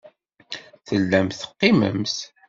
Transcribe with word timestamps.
Tellamt 0.87 1.37
teqqimemt. 1.41 2.17